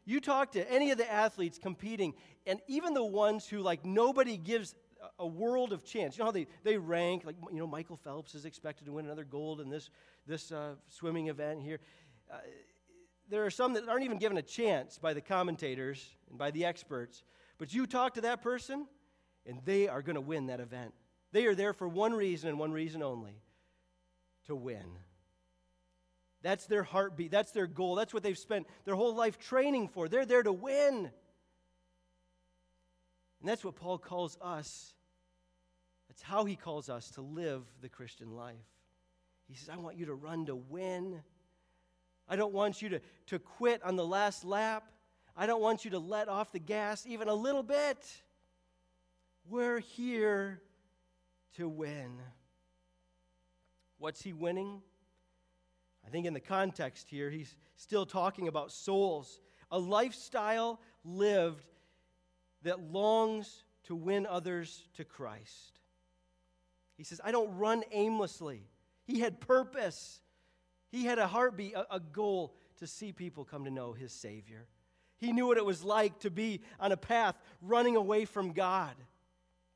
[0.07, 2.15] You talk to any of the athletes competing,
[2.47, 4.75] and even the ones who, like, nobody gives
[5.19, 6.17] a world of chance.
[6.17, 9.05] You know how they, they rank, like, you know, Michael Phelps is expected to win
[9.05, 9.91] another gold in this,
[10.27, 11.81] this uh, swimming event here.
[12.33, 12.39] Uh,
[13.31, 16.64] there are some that aren't even given a chance by the commentators and by the
[16.64, 17.23] experts.
[17.59, 18.87] But you talk to that person,
[19.47, 20.93] and they are going to win that event.
[21.33, 23.40] They are there for one reason and one reason only
[24.47, 24.85] to win.
[26.43, 27.31] That's their heartbeat.
[27.31, 27.95] That's their goal.
[27.95, 30.09] That's what they've spent their whole life training for.
[30.09, 31.11] They're there to win.
[33.40, 34.95] And that's what Paul calls us.
[36.09, 38.57] That's how he calls us to live the Christian life.
[39.49, 41.23] He says, I want you to run to win.
[42.31, 44.85] I don't want you to, to quit on the last lap.
[45.37, 47.99] I don't want you to let off the gas even a little bit.
[49.49, 50.62] We're here
[51.57, 52.12] to win.
[53.99, 54.81] What's he winning?
[56.07, 59.40] I think in the context here, he's still talking about souls,
[59.71, 61.64] a lifestyle lived
[62.62, 65.81] that longs to win others to Christ.
[66.97, 68.69] He says, I don't run aimlessly.
[69.05, 70.21] He had purpose,
[70.90, 74.66] he had a heartbeat, a, a goal to see people come to know his Savior.
[75.18, 78.94] He knew what it was like to be on a path running away from God,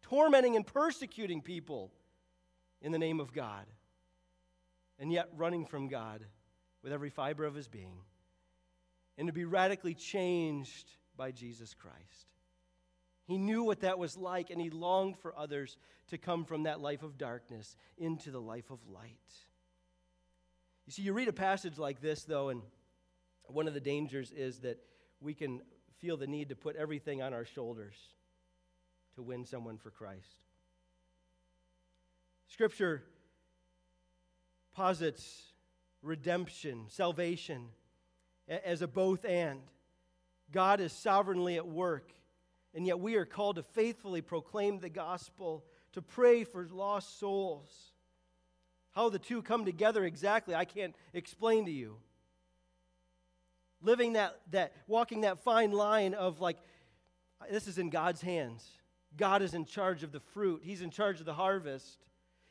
[0.03, 1.93] tormenting and persecuting people
[2.81, 3.67] in the name of God,
[4.99, 6.25] and yet running from God
[6.83, 7.99] with every fiber of his being,
[9.17, 12.35] and to be radically changed by Jesus Christ.
[13.27, 16.81] He knew what that was like, and he longed for others to come from that
[16.81, 19.19] life of darkness into the life of light.
[20.87, 22.63] You see, you read a passage like this, though, and
[23.45, 24.79] one of the dangers is that
[25.21, 25.63] we can
[25.99, 27.95] feel the need to put everything on our shoulders
[29.15, 30.29] to win someone for Christ.
[32.49, 33.03] Scripture
[34.75, 35.53] posits
[36.03, 37.69] redemption, salvation
[38.47, 39.61] as a both and.
[40.53, 42.13] God is sovereignly at work,
[42.75, 47.94] and yet we are called to faithfully proclaim the gospel, to pray for lost souls.
[48.95, 51.97] How the two come together exactly, I can't explain to you.
[53.83, 56.59] Living that, that walking that fine line of like,
[57.51, 58.67] this is in God's hands.
[59.17, 61.99] God is in charge of the fruit, He's in charge of the harvest.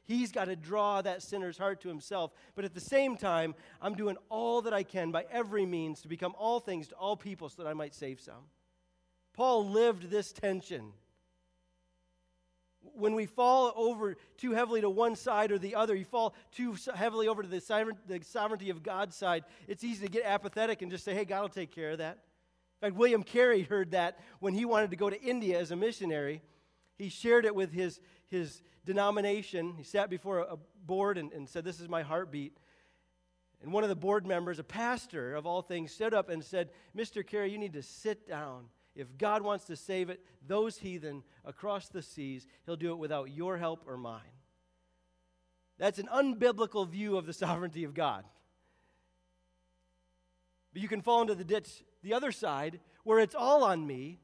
[0.06, 2.32] He's got to draw that sinner's heart to himself.
[2.56, 6.10] But at the same time, I'm doing all that I can by every means to
[6.10, 8.50] become all things to all people so that I might save some.
[9.34, 10.92] Paul lived this tension.
[12.96, 16.76] When we fall over too heavily to one side or the other, you fall too
[16.94, 17.62] heavily over to the,
[18.22, 21.50] sovereignty of God's side, it's easy to get apathetic and just say, hey, God will
[21.50, 22.20] take care of that.
[22.82, 25.76] In fact, William Carey heard that when he wanted to go to India as a
[25.76, 26.42] missionary.
[26.98, 29.74] He shared it with his, his denomination.
[29.78, 32.58] He sat before a board and, and said, This is my heartbeat.
[33.62, 36.70] And one of the board members, a pastor of all things, stood up and said,
[36.96, 37.26] Mr.
[37.26, 38.66] Carey, you need to sit down.
[38.96, 43.32] If God wants to save it, those heathen across the seas, he'll do it without
[43.32, 44.22] your help or mine.
[45.80, 48.24] That's an unbiblical view of the sovereignty of God.
[50.74, 54.20] But you can fall into the ditch the other side where it's all on me,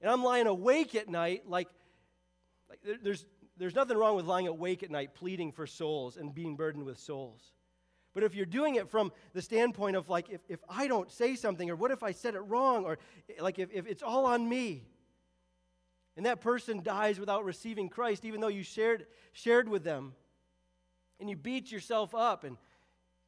[0.00, 1.68] and I'm lying awake at night like,
[2.68, 3.26] like there's,
[3.56, 6.98] there's nothing wrong with lying awake at night pleading for souls and being burdened with
[6.98, 7.53] souls.
[8.14, 11.34] But if you're doing it from the standpoint of, like, if, if I don't say
[11.34, 12.98] something, or what if I said it wrong, or
[13.40, 14.84] like if, if it's all on me,
[16.16, 20.14] and that person dies without receiving Christ, even though you shared, shared with them,
[21.18, 22.56] and you beat yourself up and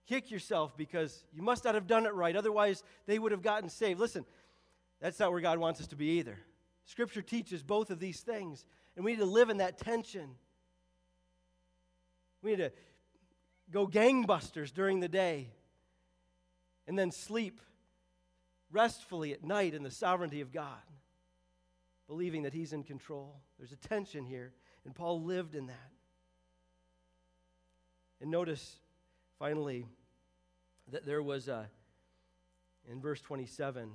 [0.06, 3.68] kick yourself because you must not have done it right, otherwise, they would have gotten
[3.68, 3.98] saved.
[3.98, 4.24] Listen,
[5.00, 6.38] that's not where God wants us to be either.
[6.84, 8.64] Scripture teaches both of these things.
[8.94, 10.30] And we need to live in that tension.
[12.42, 12.72] We need to
[13.70, 15.48] go gangbusters during the day
[16.86, 17.60] and then sleep
[18.70, 20.68] restfully at night in the sovereignty of God,
[22.06, 23.40] believing that He's in control.
[23.58, 24.52] There's a tension here,
[24.84, 25.90] and Paul lived in that.
[28.20, 28.76] And notice,
[29.38, 29.86] finally,
[30.90, 31.68] that there was a,
[32.90, 33.90] in verse 27,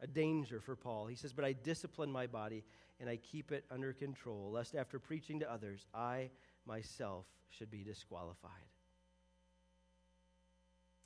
[0.00, 1.06] a danger for Paul.
[1.06, 2.64] He says, But I discipline my body
[3.00, 6.30] and I keep it under control, lest after preaching to others, I
[6.66, 8.50] myself should be disqualified.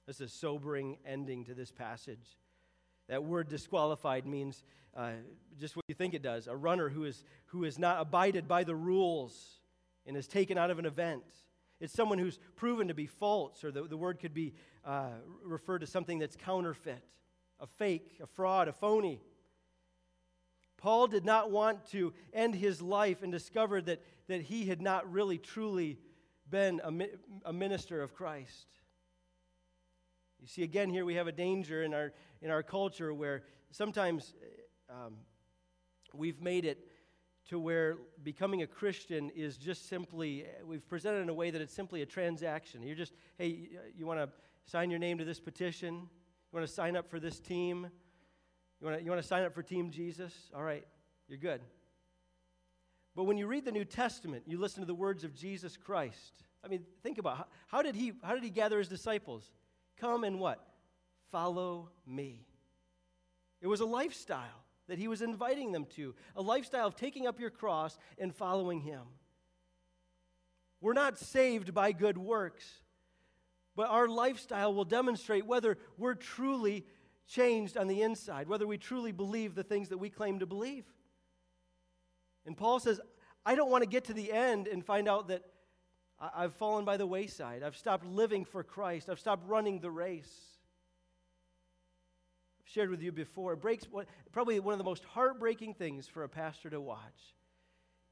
[0.07, 2.39] This is a sobering ending to this passage.
[3.09, 4.63] That word disqualified means
[4.97, 5.13] uh,
[5.59, 8.65] just what you think it does a runner who is, who is not abided by
[8.65, 9.61] the rules
[10.07, 11.25] and is taken out of an event.
[11.81, 15.09] It's someone who's proven to be false, or the, the word could be uh,
[15.43, 17.03] referred to something that's counterfeit,
[17.61, 19.21] a fake, a fraud, a phony.
[20.77, 25.11] Paul did not want to end his life and discover that, that he had not
[25.11, 25.99] really truly
[26.51, 28.67] been a, a minister of Christ.
[30.45, 34.35] You see, again, here we have a danger in our, in our culture where sometimes
[34.91, 35.15] um,
[36.13, 36.87] we've made it
[37.49, 41.73] to where becoming a Christian is just simply, we've presented in a way that it's
[41.73, 42.83] simply a transaction.
[42.83, 44.29] You're just, hey, you want to
[44.67, 45.95] sign your name to this petition?
[45.95, 47.87] You want to sign up for this team?
[48.83, 50.35] You want to you want to sign up for Team Jesus?
[50.55, 50.85] All right,
[51.27, 51.63] you're good.
[53.17, 56.45] But when you read the New Testament, you listen to the words of Jesus Christ.
[56.63, 59.51] I mean, think about how, how did he how did he gather his disciples?
[60.01, 60.65] Come and what?
[61.31, 62.47] Follow me.
[63.61, 67.41] It was a lifestyle that he was inviting them to, a lifestyle of taking up
[67.41, 69.03] your cross and following him.
[70.81, 72.65] We're not saved by good works,
[73.75, 76.85] but our lifestyle will demonstrate whether we're truly
[77.27, 80.85] changed on the inside, whether we truly believe the things that we claim to believe.
[82.45, 83.01] And Paul says,
[83.47, 85.43] I don't want to get to the end and find out that
[86.19, 87.63] I- have fallen by the wayside.
[87.63, 89.09] I've stopped living for Christ.
[89.09, 90.59] I've stopped running the race.
[92.61, 93.55] I've shared with you before.
[93.55, 97.35] It breaks what, probably one of the most heartbreaking things for a pastor to watch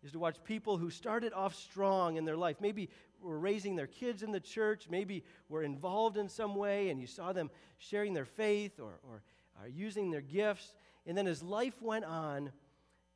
[0.02, 2.56] is to watch people who started off strong in their life.
[2.60, 2.90] Maybe
[3.20, 7.06] were raising their kids in the church, maybe were involved in some way, and you
[7.06, 9.22] saw them sharing their faith or, or,
[9.60, 10.74] or using their gifts.
[11.06, 12.50] And then as life went on,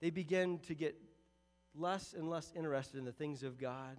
[0.01, 0.97] they began to get
[1.75, 3.97] less and less interested in the things of God.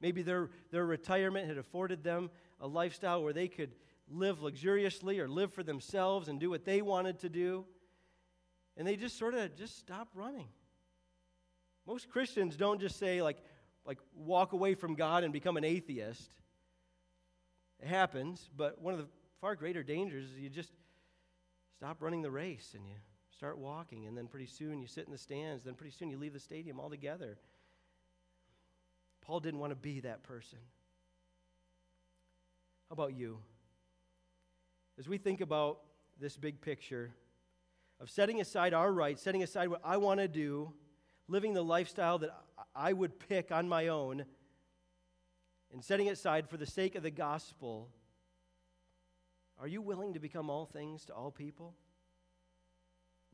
[0.00, 2.30] Maybe their, their retirement had afforded them
[2.60, 3.74] a lifestyle where they could
[4.08, 7.64] live luxuriously or live for themselves and do what they wanted to do.
[8.76, 10.48] And they just sort of just stop running.
[11.86, 13.38] Most Christians don't just say, like,
[13.84, 16.30] like walk away from God and become an atheist.
[17.80, 19.06] It happens, but one of the
[19.40, 20.72] far greater dangers is you just
[21.76, 22.94] stop running the race and you
[23.30, 26.16] start walking, and then pretty soon you sit in the stands, then pretty soon you
[26.16, 27.38] leave the stadium altogether.
[29.26, 30.58] Paul didn't want to be that person.
[32.88, 33.38] How about you?
[34.98, 35.80] As we think about
[36.20, 37.10] this big picture
[38.00, 40.72] of setting aside our rights, setting aside what I want to do,
[41.26, 42.30] living the lifestyle that
[42.74, 44.24] I would pick on my own,
[45.72, 47.88] and setting it aside for the sake of the gospel,
[49.58, 51.74] are you willing to become all things to all people?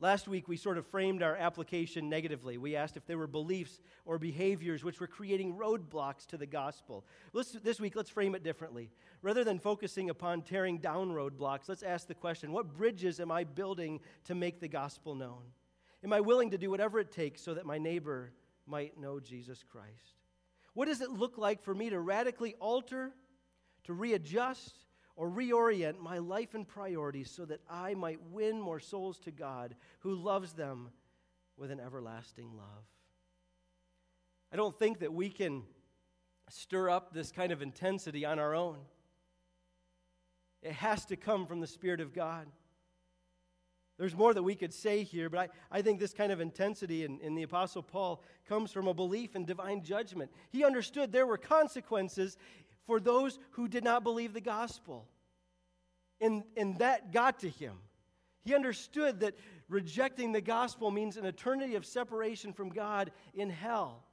[0.03, 2.57] Last week, we sort of framed our application negatively.
[2.57, 7.05] We asked if there were beliefs or behaviors which were creating roadblocks to the gospel.
[7.31, 8.91] Let's, this week, let's frame it differently.
[9.21, 13.45] Rather than focusing upon tearing down roadblocks, let's ask the question what bridges am I
[13.45, 15.43] building to make the gospel known?
[16.03, 18.33] Am I willing to do whatever it takes so that my neighbor
[18.67, 20.17] might know Jesus Christ?
[20.73, 23.13] What does it look like for me to radically alter,
[23.85, 24.82] to readjust,
[25.15, 29.75] or reorient my life and priorities so that I might win more souls to God
[29.99, 30.89] who loves them
[31.57, 32.85] with an everlasting love?
[34.51, 35.63] I don't think that we can
[36.49, 38.77] stir up this kind of intensity on our own.
[40.61, 42.47] It has to come from the Spirit of God.
[43.99, 47.05] There's more that we could say here, but I, I think this kind of intensity
[47.05, 50.31] in, in the Apostle Paul comes from a belief in divine judgment.
[50.49, 52.37] He understood there were consequences
[52.85, 55.07] for those who did not believe the gospel.
[56.21, 57.73] And, and that got to him.
[58.43, 59.37] He understood that
[59.69, 64.03] rejecting the gospel means an eternity of separation from God in hell.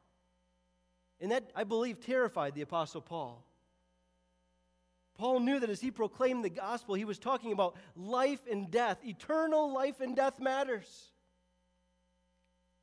[1.21, 3.45] And that, I believe, terrified the Apostle Paul.
[5.18, 9.05] Paul knew that as he proclaimed the gospel, he was talking about life and death.
[9.05, 11.11] Eternal life and death matters.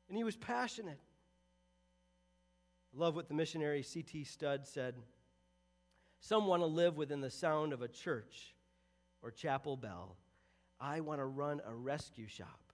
[0.08, 1.00] And he was passionate.
[2.94, 4.24] I love what the missionary C.T.
[4.26, 4.96] Studd said.
[6.20, 8.55] Some want to live within the sound of a church
[9.22, 10.18] or chapel bell.
[10.80, 12.74] I want to run a rescue shop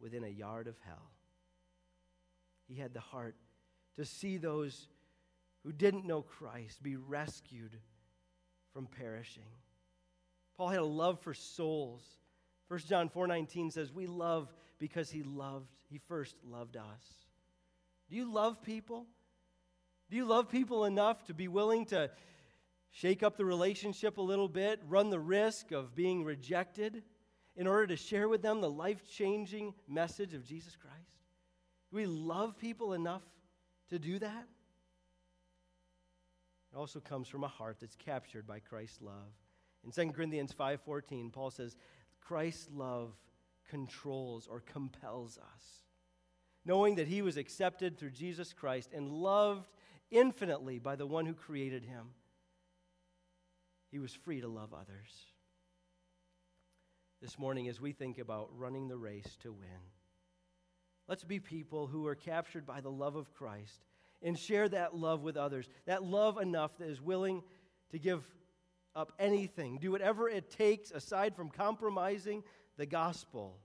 [0.00, 1.10] within a yard of hell.
[2.68, 3.36] He had the heart
[3.96, 4.88] to see those
[5.64, 7.78] who didn't know Christ be rescued
[8.72, 9.50] from perishing.
[10.56, 12.02] Paul had a love for souls.
[12.68, 17.26] 1 John 4:19 says, "We love because he loved, he first loved us."
[18.08, 19.06] Do you love people?
[20.10, 22.10] Do you love people enough to be willing to
[22.92, 27.02] shake up the relationship a little bit, run the risk of being rejected
[27.56, 31.18] in order to share with them the life-changing message of Jesus Christ?
[31.90, 33.22] Do we love people enough
[33.90, 34.46] to do that?
[36.72, 39.32] It also comes from a heart that's captured by Christ's love.
[39.84, 41.76] In 2 Corinthians 5:14, Paul says,
[42.20, 43.14] "Christ's love
[43.68, 45.82] controls or compels us,
[46.64, 49.68] knowing that he was accepted through Jesus Christ and loved
[50.10, 52.14] infinitely by the one who created him.
[53.92, 55.26] He was free to love others."
[57.20, 59.92] This morning as we think about running the race to win,
[61.06, 63.84] let's be people who are captured by the love of Christ
[64.22, 65.68] and share that love with others.
[65.84, 67.44] That love enough that is willing
[67.90, 68.24] to give
[68.94, 72.42] up anything, do whatever it takes aside from compromising
[72.76, 73.60] the gospel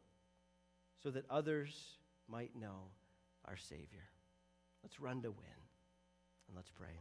[0.99, 1.97] so that others
[2.27, 2.91] might know
[3.45, 4.09] our Savior.
[4.83, 5.67] Let's run to win
[6.47, 6.99] and let's pray.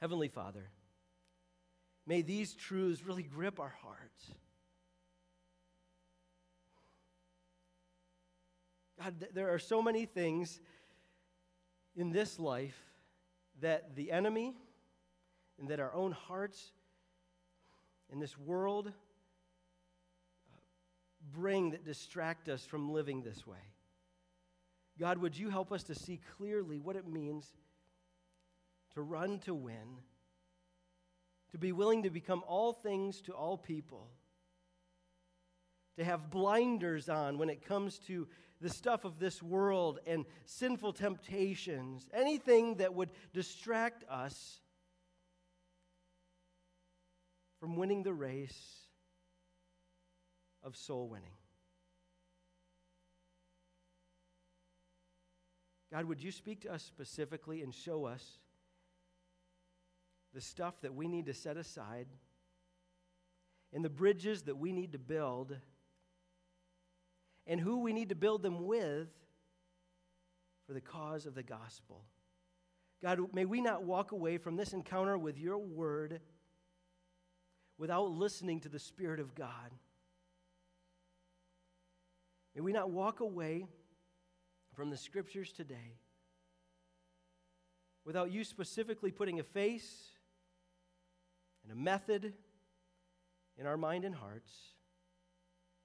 [0.00, 0.70] Heavenly Father,
[2.08, 4.32] may these truths really grip our hearts.
[8.98, 10.58] God, there are so many things
[11.94, 12.80] in this life
[13.60, 14.54] that the enemy
[15.58, 16.72] and that our own hearts
[18.10, 18.92] in this world uh,
[21.30, 23.58] bring that distract us from living this way.
[24.98, 27.52] God, would you help us to see clearly what it means
[28.94, 29.98] to run to win,
[31.52, 34.08] to be willing to become all things to all people,
[35.96, 38.28] to have blinders on when it comes to
[38.60, 44.60] the stuff of this world and sinful temptations, anything that would distract us
[47.60, 48.78] from winning the race
[50.62, 51.32] of soul winning.
[55.92, 58.38] God, would you speak to us specifically and show us
[60.34, 62.06] the stuff that we need to set aside
[63.72, 65.56] and the bridges that we need to build
[67.46, 69.08] and who we need to build them with
[70.66, 72.02] for the cause of the gospel.
[73.02, 76.20] God, may we not walk away from this encounter with your word
[77.78, 79.72] without listening to the Spirit of God.
[82.54, 83.66] May we not walk away
[84.74, 85.96] from the scriptures today
[88.04, 90.10] without you specifically putting a face
[91.68, 92.32] and a method
[93.58, 94.52] in our mind and hearts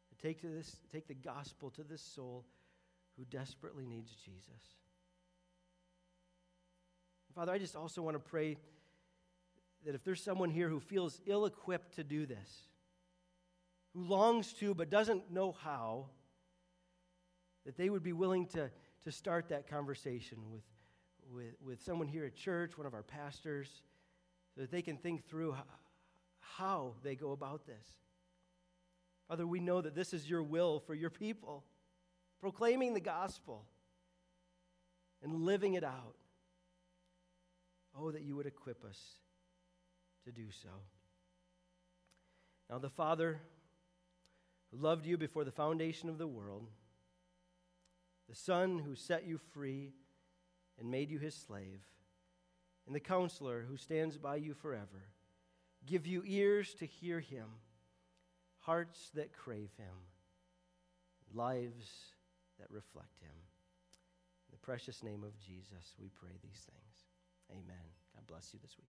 [0.10, 2.46] to take, to this, take the gospel to this soul
[3.18, 4.78] who desperately needs Jesus.
[7.36, 8.58] Father, I just also want to pray
[9.86, 12.68] that if there's someone here who feels ill equipped to do this,
[13.94, 16.06] who longs to but doesn't know how,
[17.66, 18.70] that they would be willing to,
[19.04, 20.64] to start that conversation with,
[21.32, 23.82] with, with someone here at church, one of our pastors,
[24.56, 25.56] so that they can think through
[26.58, 27.88] how, they go about this.
[29.28, 31.64] Father, we know that this is your will for your people,
[32.40, 33.66] proclaiming the gospel
[35.24, 36.16] and living it out.
[37.98, 39.00] Oh, that you would equip us
[40.26, 40.70] to do so.
[42.70, 43.40] Now, the Father
[44.72, 46.68] who loved you before the foundation of the world,
[48.30, 49.94] the Son who set you free
[50.80, 51.82] and made you his slave,
[52.86, 55.08] and the Counselor who stands by you forever,
[55.86, 57.48] give you ears to hear him,
[58.60, 59.96] hearts that crave him,
[61.34, 61.90] lives
[62.60, 63.36] that reflect him.
[64.48, 67.06] In the precious name of Jesus, we pray these things.
[67.52, 67.86] Amen.
[68.16, 68.93] God bless you this week.